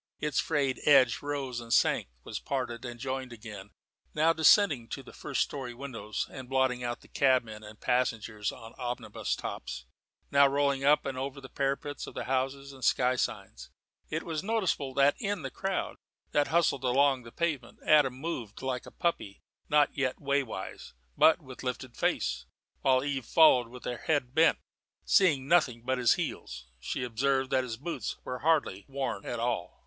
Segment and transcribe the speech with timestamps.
[0.19, 3.69] Its frayed edge rose and sank, was parted and joined again
[4.15, 8.73] now descending to the first storey windows and blotting out the cabmen and passengers on
[8.79, 9.85] omnibus tops,
[10.31, 13.69] now rolling up and over the parapets of the houses and the sky signs.
[14.09, 15.97] It was noticeable that in the crowd
[16.31, 21.61] that hustled along the pavement Adam moved like a puppy not yet waywise, but with
[21.61, 22.47] lifted face,
[22.81, 24.57] while Eve followed with her head bent,
[25.05, 26.71] seeing nothing but his heels.
[26.79, 29.79] She observed that his boots were hardly worn at all.